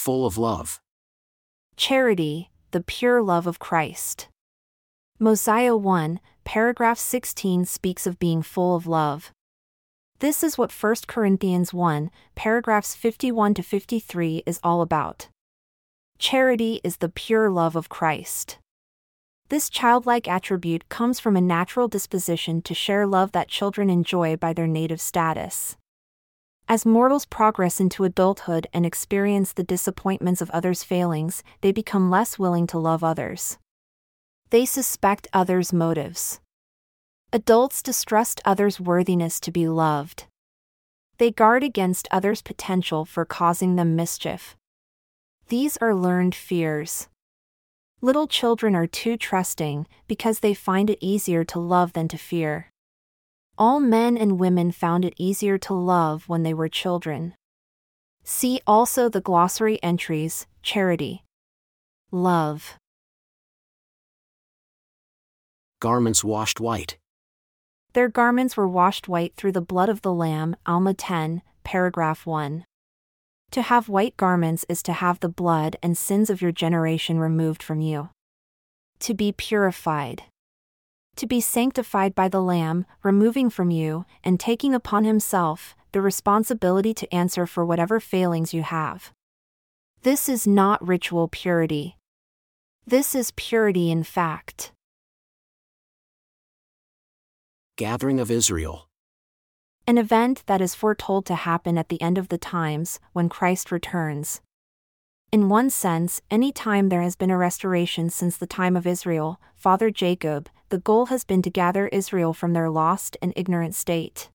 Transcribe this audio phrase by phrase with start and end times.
[0.00, 0.80] full of love.
[1.76, 4.28] Charity, the pure love of Christ.
[5.18, 9.30] Mosiah 1, paragraph 16 speaks of being full of love.
[10.20, 15.28] This is what 1 Corinthians 1, paragraphs 51 to 53 is all about.
[16.18, 18.58] Charity is the pure love of Christ.
[19.50, 24.54] This childlike attribute comes from a natural disposition to share love that children enjoy by
[24.54, 25.76] their native status.
[26.70, 32.38] As mortals progress into adulthood and experience the disappointments of others' failings, they become less
[32.38, 33.58] willing to love others.
[34.50, 36.38] They suspect others' motives.
[37.32, 40.26] Adults distrust others' worthiness to be loved.
[41.18, 44.56] They guard against others' potential for causing them mischief.
[45.48, 47.08] These are learned fears.
[48.00, 52.70] Little children are too trusting because they find it easier to love than to fear.
[53.60, 57.34] All men and women found it easier to love when they were children.
[58.24, 61.24] See also the glossary entries charity,
[62.10, 62.78] love,
[65.80, 66.98] Garments washed white.
[67.94, 70.54] Their garments were washed white through the blood of the Lamb.
[70.66, 72.66] Alma 10, paragraph 1.
[73.52, 77.62] To have white garments is to have the blood and sins of your generation removed
[77.62, 78.10] from you.
[79.00, 80.24] To be purified.
[81.16, 86.94] To be sanctified by the Lamb, removing from you, and taking upon himself, the responsibility
[86.94, 89.12] to answer for whatever failings you have.
[90.02, 91.96] This is not ritual purity.
[92.86, 94.72] This is purity in fact.
[97.76, 98.88] Gathering of Israel.
[99.86, 103.72] An event that is foretold to happen at the end of the times, when Christ
[103.72, 104.40] returns.
[105.32, 109.40] In one sense, any time there has been a restoration since the time of Israel,
[109.54, 114.30] Father Jacob, the goal has been to gather Israel from their lost and ignorant state.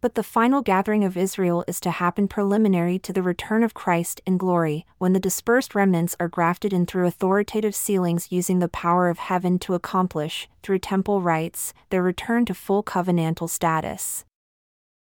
[0.00, 4.20] But the final gathering of Israel is to happen preliminary to the return of Christ
[4.26, 9.08] in glory, when the dispersed remnants are grafted in through authoritative sealings using the power
[9.08, 14.24] of heaven to accomplish, through temple rites, their return to full covenantal status.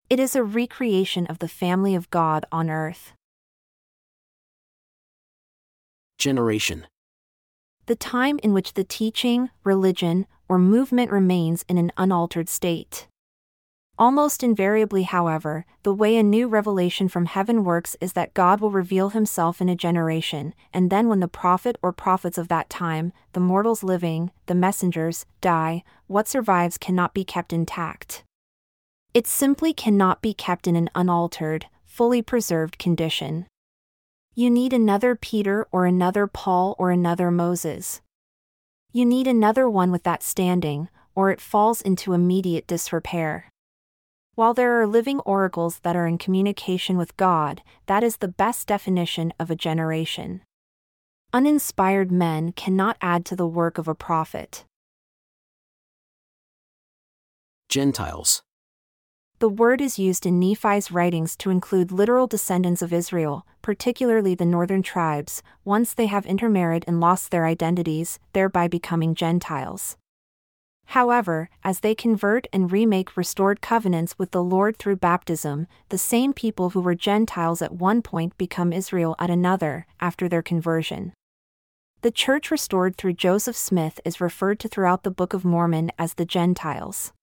[0.10, 3.14] It is a recreation of the family of God on earth.
[6.18, 6.88] Generation.
[7.86, 13.08] The time in which the teaching, religion, or movement remains in an unaltered state.
[14.00, 18.70] Almost invariably, however, the way a new revelation from heaven works is that God will
[18.70, 23.12] reveal himself in a generation, and then when the prophet or prophets of that time,
[23.34, 28.24] the mortals living, the messengers, die, what survives cannot be kept intact.
[29.16, 33.48] It simply cannot be kept in an unaltered, fully preserved condition.
[34.36, 38.02] You need another Peter or another Paul or another Moses.
[38.94, 43.52] You need another one with that standing, or it falls into immediate disrepair.
[44.36, 48.68] While there are living oracles that are in communication with God, that is the best
[48.68, 50.42] definition of a generation.
[51.34, 54.64] Uninspired men cannot add to the work of a prophet.
[57.68, 58.44] Gentiles.
[59.40, 64.48] The word is used in Nephi's writings to include literal descendants of Israel, particularly the
[64.48, 69.96] northern tribes, once they have intermarried and lost their identities, thereby becoming Gentiles.
[70.86, 76.34] However, as they convert and remake restored covenants with the Lord through baptism, the same
[76.34, 81.14] people who were Gentiles at one point become Israel at another, after their conversion.
[82.02, 86.16] The church restored through Joseph Smith is referred to throughout the Book of Mormon as
[86.16, 87.14] the Gentiles.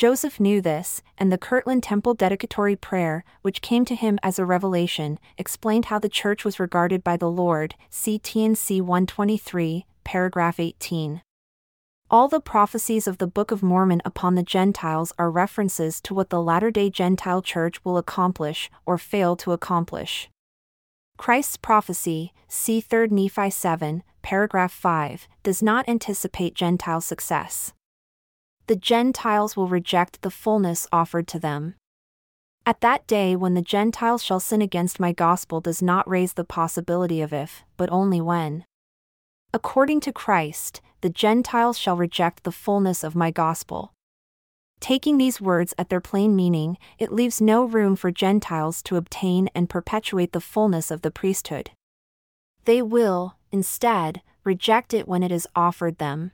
[0.00, 4.46] Joseph knew this, and the Kirtland Temple dedicatory prayer, which came to him as a
[4.46, 7.74] revelation, explained how the church was regarded by the Lord.
[7.90, 11.20] See T&C 123, paragraph 18.
[12.10, 16.30] All the prophecies of the Book of Mormon upon the Gentiles are references to what
[16.30, 20.30] the latter day Gentile church will accomplish or fail to accomplish.
[21.18, 27.74] Christ's prophecy, see 3 Nephi 7, paragraph 5, does not anticipate Gentile success
[28.70, 31.74] the Gentiles will reject the fullness offered to them.
[32.64, 36.44] At that day when the Gentiles shall sin against my gospel does not raise the
[36.44, 38.64] possibility of if, but only when.
[39.52, 43.92] According to Christ, the Gentiles shall reject the fullness of my gospel.
[44.78, 49.48] Taking these words at their plain meaning, it leaves no room for Gentiles to obtain
[49.52, 51.72] and perpetuate the fullness of the priesthood.
[52.66, 56.30] They will, instead, reject it when it is offered them.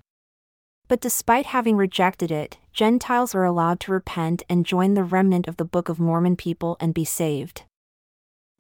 [0.89, 5.57] But despite having rejected it, Gentiles are allowed to repent and join the remnant of
[5.57, 7.65] the Book of Mormon people and be saved.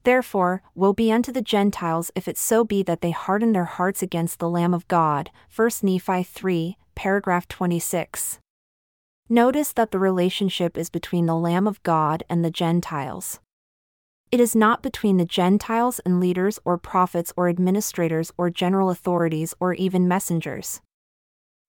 [0.02, 4.02] Therefore, woe be unto the Gentiles if it so be that they harden their hearts
[4.02, 5.30] against the Lamb of God.
[5.54, 8.38] 1 Nephi 3, paragraph 26.
[9.28, 13.40] Notice that the relationship is between the Lamb of God and the Gentiles.
[14.30, 19.54] It is not between the Gentiles and leaders or prophets or administrators or general authorities
[19.58, 20.80] or even messengers.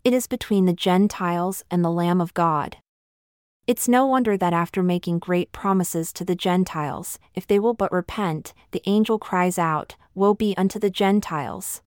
[0.08, 2.78] It is between the Gentiles and the Lamb of God.
[3.68, 7.92] It's no wonder that after making great promises to the Gentiles, if they will but
[7.92, 11.82] repent, the angel cries out, Woe be unto the Gentiles!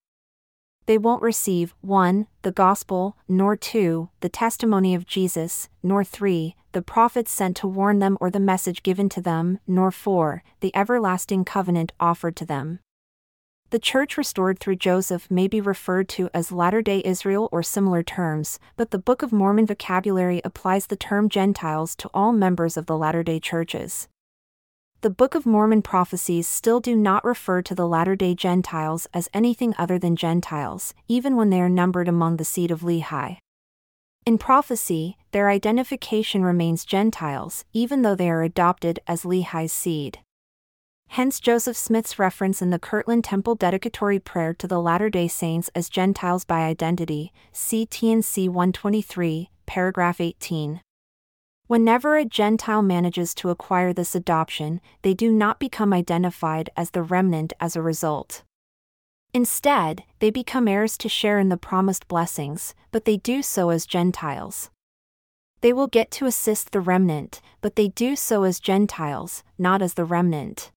[0.85, 2.27] They won't receive 1.
[2.43, 4.09] the gospel, nor 2.
[4.19, 6.55] the testimony of Jesus, nor 3.
[6.73, 10.43] the prophets sent to warn them or the message given to them, nor 4.
[10.59, 12.81] the everlasting covenant offered to them.
[13.71, 18.03] The church restored through Joseph may be referred to as Latter day Israel or similar
[18.03, 22.85] terms, but the Book of Mormon vocabulary applies the term Gentiles to all members of
[22.85, 24.07] the Latter day churches
[25.01, 29.29] the Book of Mormon prophecies still do not refer to the latter day Gentiles as
[29.33, 33.39] anything other than Gentiles, even when they are numbered among the seed of Lehi.
[34.27, 40.19] In prophecy, their identification remains Gentiles, even though they are adopted as Lehi's seed.
[41.15, 45.69] Hence Joseph Smith's reference in the Kirtland Temple dedicatory prayer to the Latter day Saints
[45.75, 50.79] as Gentiles by identity, see T&C 123, paragraph 18.
[51.67, 57.03] Whenever a Gentile manages to acquire this adoption, they do not become identified as the
[57.03, 58.43] remnant as a result.
[59.33, 63.85] Instead, they become heirs to share in the promised blessings, but they do so as
[63.85, 64.69] Gentiles.
[65.59, 69.95] They will get to assist the remnant, but they do so as Gentiles, not as
[69.95, 70.71] the remnant.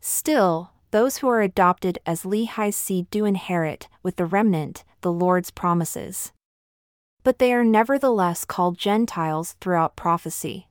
[0.00, 5.50] Still, those who are adopted as Lehi's seed do inherit, with the remnant, the Lord's
[5.50, 6.32] promises
[7.22, 10.68] but they are nevertheless called Gentiles throughout prophecy.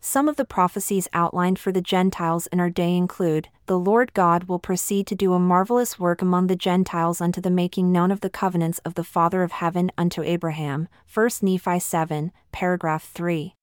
[0.00, 4.44] Some of the prophecies outlined for the Gentiles in our day include The Lord God
[4.44, 8.20] will proceed to do a marvelous work among the Gentiles unto the making known of
[8.20, 10.88] the covenants of the Father of heaven unto Abraham.
[11.12, 13.54] 1 Nephi 7, paragraph 3.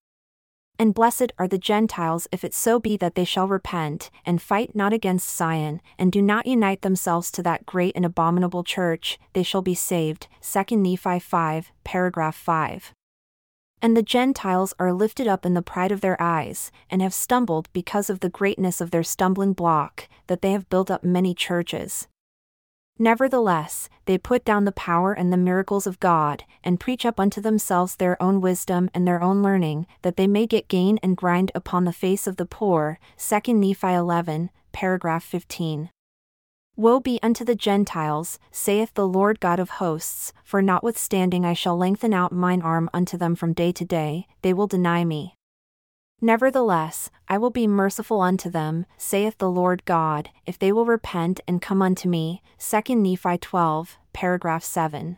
[0.83, 4.75] And blessed are the Gentiles if it so be that they shall repent, and fight
[4.75, 9.43] not against Zion, and do not unite themselves to that great and abominable church, they
[9.43, 10.27] shall be saved.
[10.41, 12.91] 2 Nephi 5, paragraph 5.
[13.81, 17.69] And the Gentiles are lifted up in the pride of their eyes, and have stumbled
[17.71, 22.09] because of the greatness of their stumbling block, that they have built up many churches.
[22.99, 27.41] Nevertheless, they put down the power and the miracles of God, and preach up unto
[27.41, 31.51] themselves their own wisdom and their own learning, that they may get gain and grind
[31.55, 32.99] upon the face of the poor.
[33.17, 35.89] 2 Nephi 11, paragraph 15.
[36.75, 41.77] Woe be unto the Gentiles, saith the Lord God of hosts, for notwithstanding I shall
[41.77, 45.35] lengthen out mine arm unto them from day to day, they will deny me.
[46.23, 51.41] Nevertheless, I will be merciful unto them, saith the Lord God, if they will repent
[51.49, 52.41] and come unto me.
[52.59, 55.17] 2 Nephi 12, paragraph 7.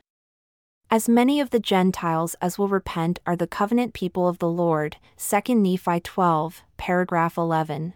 [0.89, 4.97] As many of the Gentiles as will repent are the covenant people of the Lord.
[5.15, 7.93] 2 Nephi 12, paragraph 11.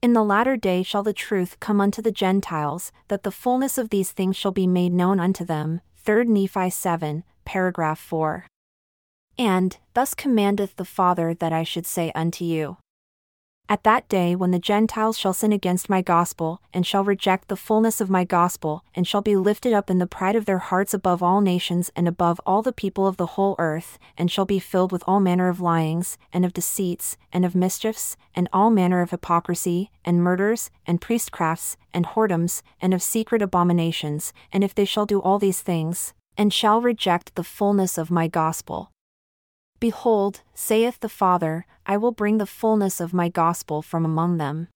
[0.00, 3.90] In the latter day shall the truth come unto the Gentiles, that the fullness of
[3.90, 5.82] these things shall be made known unto them.
[5.98, 8.46] 3 Nephi 7, paragraph 4.
[9.38, 12.76] And, Thus commandeth the Father that I should say unto you.
[13.66, 17.56] At that day when the Gentiles shall sin against my gospel, and shall reject the
[17.56, 20.92] fullness of my gospel, and shall be lifted up in the pride of their hearts
[20.92, 24.58] above all nations and above all the people of the whole earth, and shall be
[24.58, 29.00] filled with all manner of lyings, and of deceits, and of mischiefs, and all manner
[29.00, 34.84] of hypocrisy, and murders, and priestcrafts, and whoredoms, and of secret abominations, and if they
[34.84, 38.90] shall do all these things, and shall reject the fullness of my gospel,
[39.84, 44.68] Behold, saith the Father, I will bring the fullness of my gospel from among them.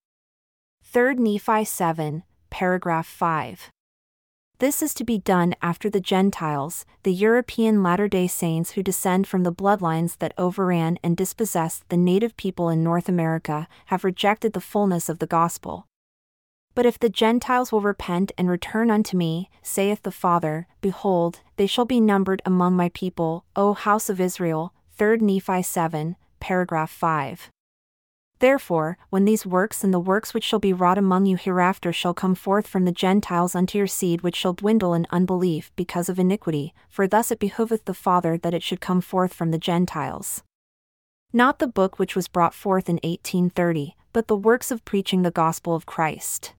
[0.83, 3.71] 3 Nephi 7, paragraph 5.
[4.59, 9.25] This is to be done after the Gentiles, the European Latter day Saints who descend
[9.25, 14.53] from the bloodlines that overran and dispossessed the native people in North America, have rejected
[14.53, 15.87] the fullness of the gospel.
[16.75, 21.65] But if the Gentiles will repent and return unto me, saith the Father, behold, they
[21.65, 27.49] shall be numbered among my people, O house of Israel, 3 Nephi 7, paragraph 5.
[28.39, 32.13] Therefore, when these works and the works which shall be wrought among you hereafter shall
[32.13, 36.19] come forth from the Gentiles unto your seed which shall dwindle in unbelief because of
[36.19, 40.43] iniquity, for thus it behoveth the Father that it should come forth from the Gentiles.
[41.31, 45.31] Not the book which was brought forth in 1830, but the works of preaching the
[45.31, 46.55] gospel of Christ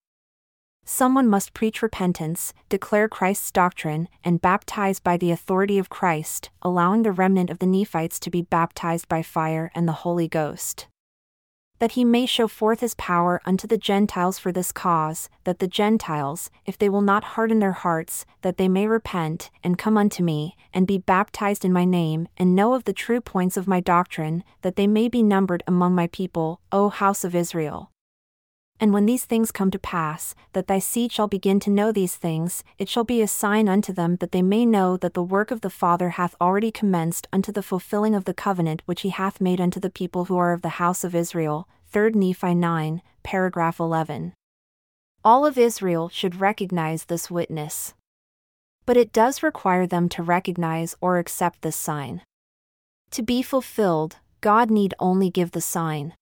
[0.84, 7.02] someone must preach repentance, declare Christ's doctrine, and baptize by the authority of Christ, allowing
[7.02, 10.86] the remnant of the Nephites to be baptized by fire and the Holy Ghost.
[11.78, 15.66] That he may show forth his power unto the Gentiles for this cause, that the
[15.66, 20.22] Gentiles, if they will not harden their hearts, that they may repent, and come unto
[20.22, 23.80] me, and be baptized in my name, and know of the true points of my
[23.80, 27.89] doctrine, that they may be numbered among my people, O house of Israel.
[28.82, 32.16] And when these things come to pass, that thy seed shall begin to know these
[32.16, 35.50] things, it shall be a sign unto them that they may know that the work
[35.50, 39.38] of the Father hath already commenced unto the fulfilling of the covenant which he hath
[39.38, 41.68] made unto the people who are of the house of Israel.
[41.92, 44.32] 3 Nephi 9, paragraph 11.
[45.22, 47.92] All of Israel should recognize this witness.
[48.86, 52.22] But it does require them to recognize or accept this sign.
[53.10, 56.14] To be fulfilled, God need only give the sign.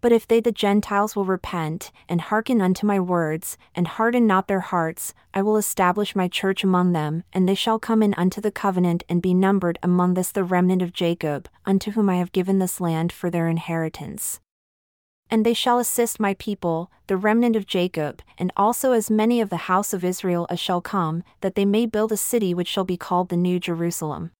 [0.00, 4.46] But if they the Gentiles will repent, and hearken unto my words, and harden not
[4.46, 8.40] their hearts, I will establish my church among them, and they shall come in unto
[8.40, 12.30] the covenant and be numbered among this the remnant of Jacob, unto whom I have
[12.30, 14.40] given this land for their inheritance.
[15.30, 19.50] And they shall assist my people, the remnant of Jacob, and also as many of
[19.50, 22.84] the house of Israel as shall come, that they may build a city which shall
[22.84, 24.30] be called the New Jerusalem.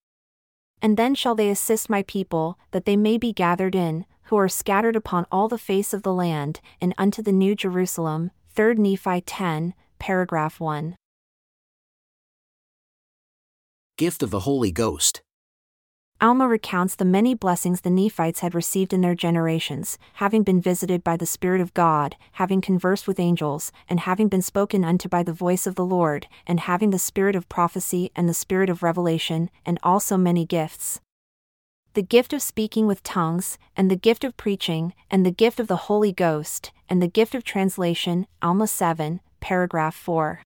[0.81, 4.49] And then shall they assist my people, that they may be gathered in, who are
[4.49, 8.31] scattered upon all the face of the land, and unto the New Jerusalem.
[8.55, 10.97] 3 Nephi 10, paragraph 1.
[13.97, 15.23] Gift of the Holy Ghost.
[16.21, 21.03] Alma recounts the many blessings the Nephites had received in their generations, having been visited
[21.03, 25.23] by the Spirit of God, having conversed with angels, and having been spoken unto by
[25.23, 28.83] the voice of the Lord, and having the spirit of prophecy and the spirit of
[28.83, 31.01] revelation, and also many gifts
[31.99, 35.67] the gift of speaking with tongues, and the gift of preaching, and the gift of
[35.67, 38.25] the Holy Ghost, and the gift of translation.
[38.41, 40.41] Alma 7, paragraph 4.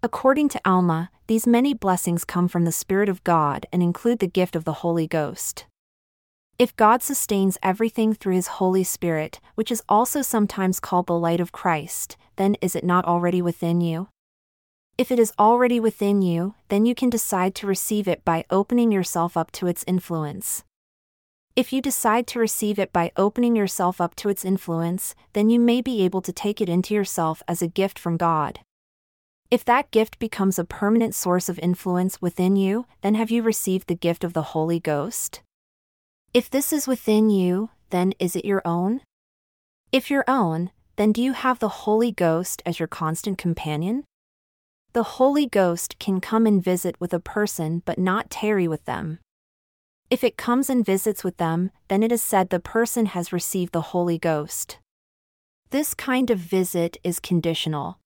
[0.00, 4.28] According to Alma, these many blessings come from the Spirit of God and include the
[4.28, 5.66] gift of the Holy Ghost.
[6.56, 11.40] If God sustains everything through His Holy Spirit, which is also sometimes called the light
[11.40, 14.06] of Christ, then is it not already within you?
[15.00, 18.92] If it is already within you, then you can decide to receive it by opening
[18.92, 20.62] yourself up to its influence.
[21.56, 25.58] If you decide to receive it by opening yourself up to its influence, then you
[25.58, 28.60] may be able to take it into yourself as a gift from God.
[29.50, 33.88] If that gift becomes a permanent source of influence within you, then have you received
[33.88, 35.40] the gift of the Holy Ghost?
[36.34, 39.00] If this is within you, then is it your own?
[39.92, 44.04] If your own, then do you have the Holy Ghost as your constant companion?
[44.92, 49.20] The Holy Ghost can come and visit with a person but not tarry with them.
[50.10, 53.72] If it comes and visits with them, then it is said the person has received
[53.72, 54.78] the Holy Ghost.
[55.70, 58.00] This kind of visit is conditional.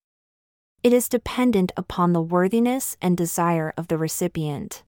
[0.82, 4.82] It is dependent upon the worthiness and desire of the recipient.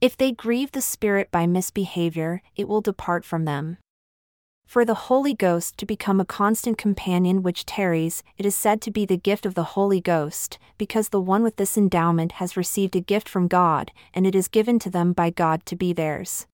[0.00, 3.78] If they grieve the Spirit by misbehavior, it will depart from them.
[4.70, 8.92] For the Holy Ghost to become a constant companion which tarries, it is said to
[8.92, 12.94] be the gift of the Holy Ghost, because the one with this endowment has received
[12.94, 16.46] a gift from God, and it is given to them by God to be theirs.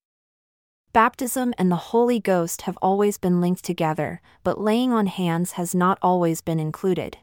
[0.95, 5.75] Baptism and the Holy Ghost have always been linked together, but laying on hands has
[5.75, 7.19] not always been included.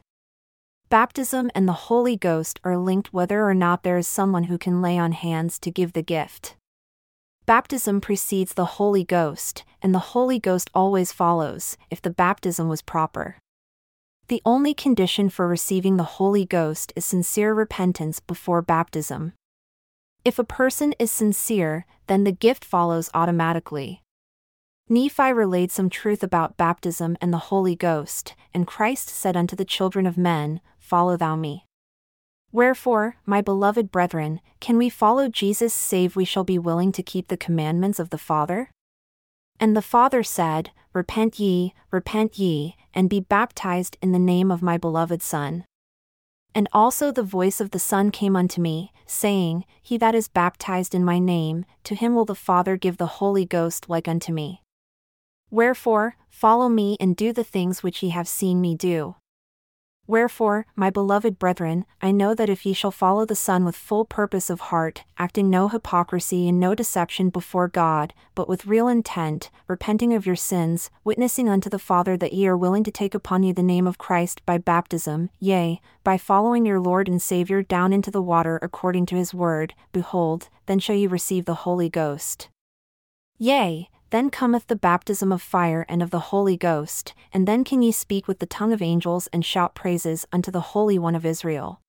[0.90, 4.80] Baptism and the Holy Ghost are linked whether or not there is someone who can
[4.80, 6.54] lay on hands to give the gift.
[7.46, 12.80] Baptism precedes the Holy Ghost, and the Holy Ghost always follows, if the baptism was
[12.80, 13.36] proper.
[14.28, 19.34] The only condition for receiving the Holy Ghost is sincere repentance before baptism.
[20.24, 24.00] If a person is sincere, then the gift follows automatically.
[24.88, 29.66] Nephi relayed some truth about baptism and the Holy Ghost, and Christ said unto the
[29.66, 31.66] children of men, Follow thou me.
[32.54, 37.26] Wherefore, my beloved brethren, can we follow Jesus save we shall be willing to keep
[37.26, 38.70] the commandments of the Father?
[39.58, 44.62] And the Father said, Repent ye, repent ye, and be baptized in the name of
[44.62, 45.64] my beloved Son.
[46.54, 50.94] And also the voice of the Son came unto me, saying, He that is baptized
[50.94, 54.62] in my name, to him will the Father give the Holy Ghost like unto me.
[55.50, 59.16] Wherefore, follow me and do the things which ye have seen me do.
[60.06, 64.04] Wherefore, my beloved brethren, I know that if ye shall follow the Son with full
[64.04, 69.50] purpose of heart, acting no hypocrisy and no deception before God, but with real intent,
[69.66, 73.42] repenting of your sins, witnessing unto the Father that ye are willing to take upon
[73.42, 77.92] you the name of Christ by baptism, yea, by following your Lord and Saviour down
[77.92, 82.50] into the water according to his word, behold, then shall ye receive the Holy Ghost.
[83.38, 87.82] Yea, then cometh the baptism of fire and of the Holy Ghost, and then can
[87.82, 91.26] ye speak with the tongue of angels and shout praises unto the Holy One of
[91.26, 91.80] Israel.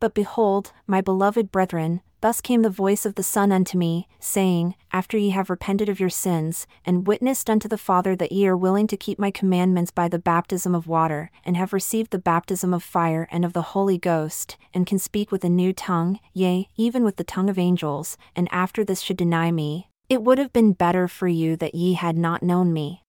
[0.00, 4.74] But behold, my beloved brethren, thus came the voice of the Son unto me, saying,
[4.90, 8.56] After ye have repented of your sins, and witnessed unto the Father that ye are
[8.56, 12.72] willing to keep my commandments by the baptism of water, and have received the baptism
[12.72, 16.70] of fire and of the Holy Ghost, and can speak with a new tongue, yea,
[16.78, 20.52] even with the tongue of angels, and after this should deny me, it would have
[20.52, 23.02] been better for you that ye had not known me.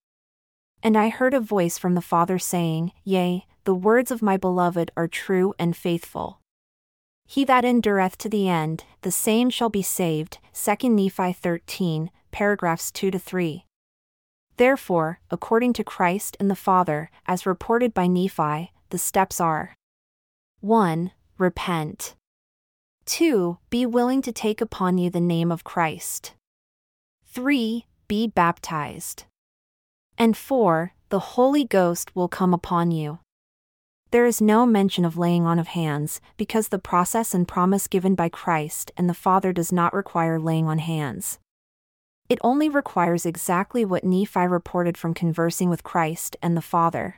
[0.81, 4.91] And I heard a voice from the Father saying, Yea, the words of my beloved
[4.97, 6.39] are true and faithful.
[7.27, 10.39] He that endureth to the end, the same shall be saved.
[10.53, 13.65] 2 Nephi 13, paragraphs 2 to 3.
[14.57, 19.75] Therefore, according to Christ and the Father, as reported by Nephi, the steps are
[20.61, 21.11] 1.
[21.37, 22.15] Repent.
[23.05, 23.57] 2.
[23.69, 26.33] Be willing to take upon you the name of Christ.
[27.35, 27.85] 3.
[28.07, 29.25] Be baptized.
[30.17, 30.93] And 4.
[31.09, 33.19] The Holy Ghost will come upon you.
[34.11, 38.15] There is no mention of laying on of hands, because the process and promise given
[38.15, 41.37] by Christ and the Father does not require laying on hands.
[42.29, 47.17] It only requires exactly what Nephi reported from conversing with Christ and the Father.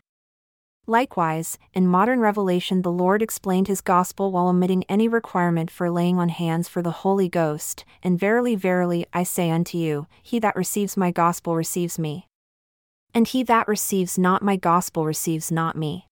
[0.89, 6.17] Likewise, in modern revelation, the Lord explained his gospel while omitting any requirement for laying
[6.17, 7.83] on hands for the Holy Ghost.
[8.01, 12.27] And verily, verily, I say unto you, he that receives my gospel receives me.
[13.13, 16.07] And he that receives not my gospel receives not me.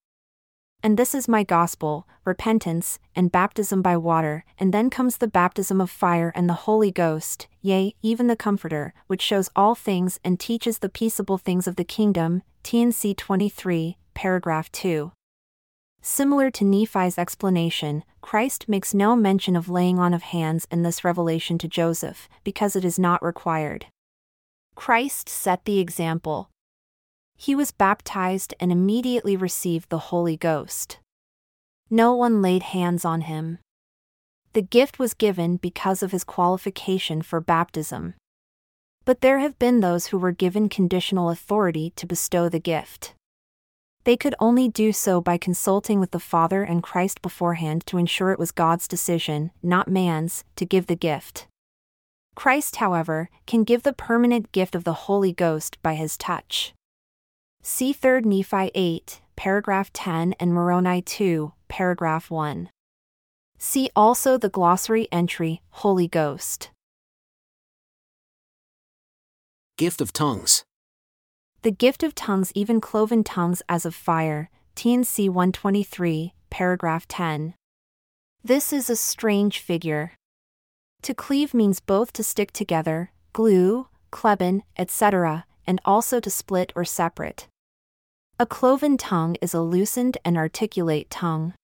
[0.84, 5.80] And this is my gospel, repentance, and baptism by water, and then comes the baptism
[5.80, 10.38] of fire and the Holy Ghost, yea, even the Comforter, which shows all things and
[10.38, 12.44] teaches the peaceable things of the kingdom.
[12.62, 15.12] T&C 23, paragraph 2.
[16.02, 21.04] Similar to Nephi's explanation, Christ makes no mention of laying on of hands in this
[21.04, 23.86] revelation to Joseph, because it is not required.
[24.76, 26.50] Christ set the example,
[27.38, 31.00] he was baptized and immediately received the Holy Ghost.
[31.90, 33.60] No one laid hands on him.
[34.54, 38.14] The gift was given because of his qualification for baptism.
[39.04, 43.14] But there have been those who were given conditional authority to bestow the gift.
[44.06, 48.32] They could only do so by consulting with the Father and Christ beforehand to ensure
[48.32, 51.48] it was God's decision, not man's, to give the gift.
[52.36, 56.74] Christ, however, can give the permanent gift of the Holy Ghost by his touch.
[57.64, 62.70] See 3 Nephi 8, paragraph 10 and Moroni 2, paragraph 1.
[63.58, 66.70] See also the glossary entry, Holy Ghost.
[69.78, 70.64] Gift of tongues.
[71.66, 77.56] The gift of tongues, even cloven tongues as of fire, T&C 123, paragraph 10.
[78.44, 80.12] This is a strange figure.
[81.02, 86.86] To cleave means both to stick together, glue, kleben, etc., and also to split or
[86.86, 87.48] separate.
[88.40, 91.56] A cloven tongue is a loosened and articulate tongue.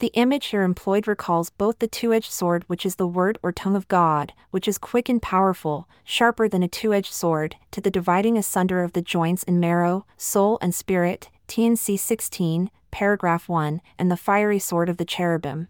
[0.00, 3.52] The image here employed recalls both the two edged sword, which is the word or
[3.52, 7.82] tongue of God, which is quick and powerful, sharper than a two edged sword, to
[7.82, 13.82] the dividing asunder of the joints and marrow, soul, and spirit, T&C 16, paragraph 1,
[13.98, 15.68] and the fiery sword of the cherubim.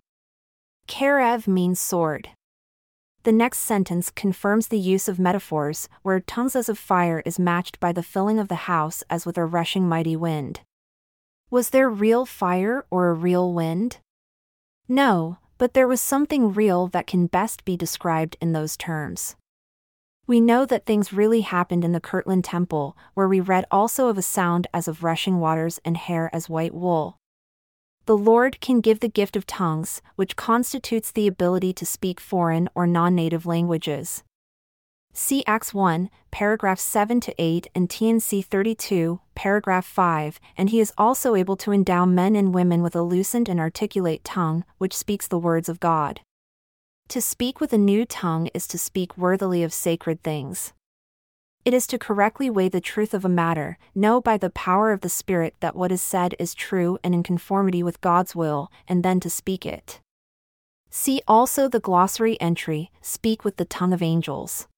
[0.86, 2.28] Kerev means sword.
[3.24, 7.80] The next sentence confirms the use of metaphors, where tongues as of fire is matched
[7.80, 10.60] by the filling of the house as with a rushing mighty wind.
[11.50, 13.98] Was there real fire or a real wind?
[14.90, 19.36] No, but there was something real that can best be described in those terms.
[20.26, 24.18] We know that things really happened in the Kirtland Temple, where we read also of
[24.18, 27.18] a sound as of rushing waters and hair as white wool.
[28.06, 32.68] The Lord can give the gift of tongues, which constitutes the ability to speak foreign
[32.74, 34.24] or non native languages.
[35.12, 40.92] See Acts 1, paragraphs 7 to 8 and T&C 32, paragraph 5, and he is
[40.96, 45.26] also able to endow men and women with a lucent and articulate tongue, which speaks
[45.26, 46.20] the words of God.
[47.08, 50.72] To speak with a new tongue is to speak worthily of sacred things.
[51.64, 55.00] It is to correctly weigh the truth of a matter, know by the power of
[55.00, 59.02] the Spirit that what is said is true and in conformity with God's will, and
[59.02, 60.00] then to speak it.
[60.88, 64.68] See also the glossary entry Speak with the tongue of angels.